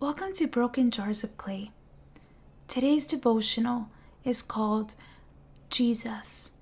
[0.00, 1.72] Welcome to Broken Jars of Clay.
[2.68, 3.90] Today's devotional
[4.24, 4.94] is called
[5.68, 6.52] Jesus,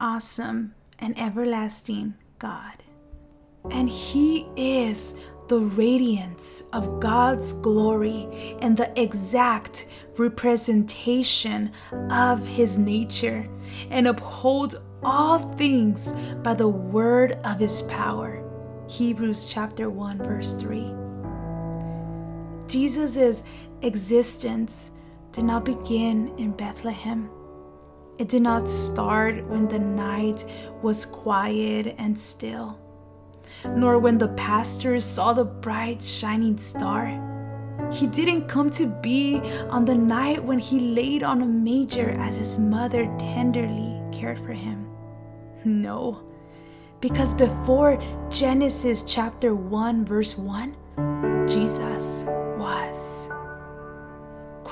[0.00, 2.82] Awesome and Everlasting God.
[3.70, 5.14] And He is
[5.48, 8.26] the radiance of God's glory
[8.62, 9.86] and the exact
[10.16, 11.72] representation
[12.10, 13.46] of His nature,
[13.90, 16.12] and upholds all things
[16.42, 18.42] by the word of His power.
[18.88, 21.01] Hebrews chapter 1, verse 3.
[22.72, 23.44] Jesus'
[23.82, 24.92] existence
[25.30, 27.28] did not begin in Bethlehem.
[28.16, 30.46] It did not start when the night
[30.80, 32.80] was quiet and still,
[33.68, 37.12] nor when the pastors saw the bright shining star.
[37.92, 42.38] He didn't come to be on the night when he laid on a manger as
[42.38, 44.88] his mother tenderly cared for him.
[45.66, 46.22] No,
[47.02, 52.24] because before Genesis chapter 1, verse 1, Jesus.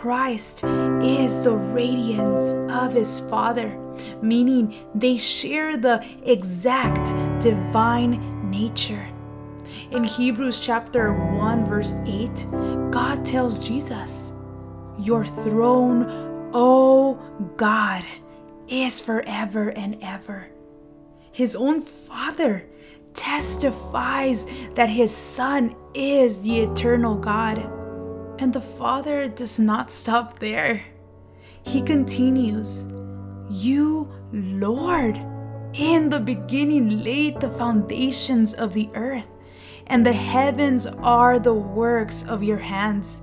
[0.00, 0.62] Christ
[1.02, 3.76] is the radiance of his Father,
[4.22, 7.04] meaning they share the exact
[7.42, 9.10] divine nature.
[9.90, 14.32] In Hebrews chapter 1, verse 8, God tells Jesus,
[15.00, 17.14] Your throne, O
[17.56, 18.04] God,
[18.68, 20.48] is forever and ever.
[21.32, 22.68] His own Father
[23.14, 27.77] testifies that his Son is the eternal God.
[28.38, 30.84] And the Father does not stop there.
[31.62, 32.86] He continues,
[33.50, 35.18] You, Lord,
[35.74, 39.28] in the beginning laid the foundations of the earth,
[39.88, 43.22] and the heavens are the works of your hands.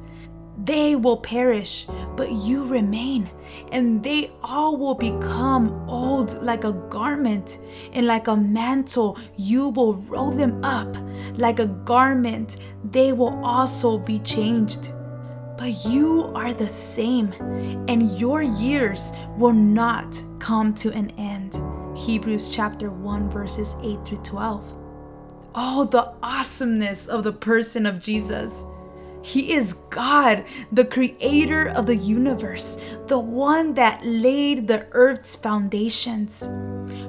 [0.63, 3.30] They will perish, but you remain,
[3.71, 7.59] and they all will become old like a garment,
[7.93, 10.95] and like a mantle, you will roll them up.
[11.36, 14.91] Like a garment, they will also be changed.
[15.58, 17.31] But you are the same,
[17.88, 21.59] and your years will not come to an end.
[21.98, 24.73] Hebrews chapter 1, verses 8 through 12.
[25.55, 28.65] Oh, the awesomeness of the person of Jesus.
[29.23, 32.77] He is God, the creator of the universe,
[33.08, 36.49] the one that laid the earth's foundations.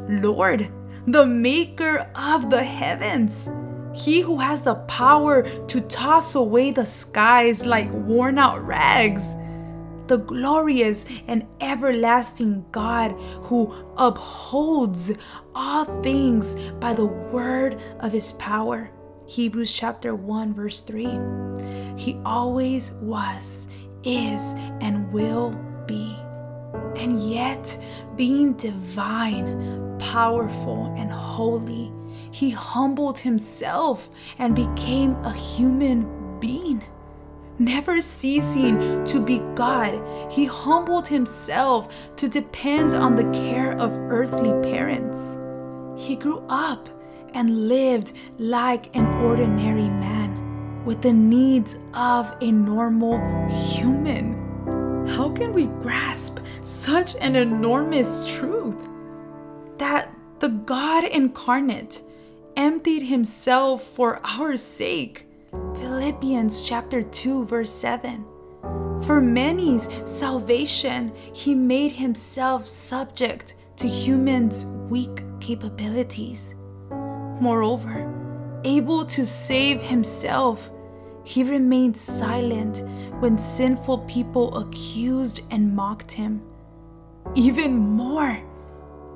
[0.09, 0.71] Lord,
[1.07, 3.51] the maker of the heavens.
[3.97, 9.35] He who has the power to toss away the skies like worn out rags.
[10.07, 13.13] The glorious and everlasting God
[13.45, 15.13] who upholds
[15.55, 18.91] all things by the word of his power.
[19.27, 21.19] Hebrews chapter 1, verse 3.
[21.97, 23.67] He always was,
[24.05, 24.53] is,
[24.83, 25.51] and will
[25.87, 26.15] be.
[26.97, 27.83] And yet,
[28.15, 31.93] being divine, powerful, and holy,
[32.37, 36.85] he humbled himself and became a human being.
[37.59, 44.53] Never ceasing to be God, he humbled himself to depend on the care of earthly
[44.71, 45.39] parents.
[45.97, 46.91] He grew up
[47.33, 53.17] and lived like an ordinary man with the needs of a normal
[53.49, 55.07] human.
[55.09, 58.87] How can we grasp such an enormous truth?
[59.79, 62.03] That the God incarnate
[62.57, 65.27] emptied himself for our sake.
[65.77, 68.25] Philippians chapter 2 verse 7.
[69.03, 76.55] For many's salvation, he made himself subject to humans' weak capabilities.
[77.41, 78.13] Moreover,
[78.65, 80.71] able to save himself,
[81.25, 82.83] he remained silent
[83.21, 86.43] when sinful people accused and mocked him.
[87.35, 88.43] Even more,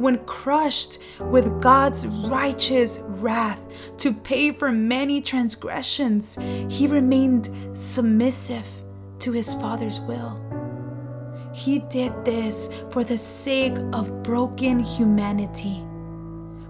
[0.00, 3.61] when crushed with God's righteous wrath
[3.99, 6.38] to pay for many transgressions,
[6.69, 8.66] he remained submissive
[9.21, 10.41] to his Father's will.
[11.55, 15.84] He did this for the sake of broken humanity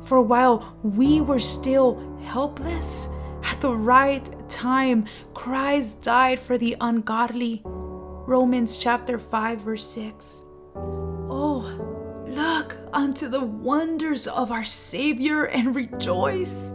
[0.02, 3.08] for while we were still helpless,
[3.44, 7.62] at the right time, Christ died for the ungodly.
[7.64, 10.43] Romans chapter 5, verse 6.
[10.75, 16.72] Oh, look unto the wonders of our Savior and rejoice.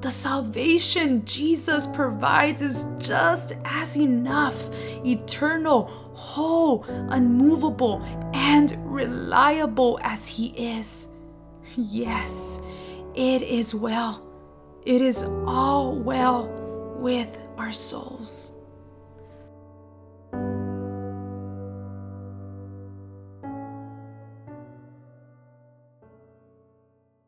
[0.00, 4.70] The salvation Jesus provides is just as enough,
[5.04, 8.02] eternal, whole, unmovable,
[8.32, 11.08] and reliable as He is.
[11.76, 12.60] Yes,
[13.14, 14.24] it is well.
[14.84, 16.48] It is all well
[16.98, 18.52] with our souls.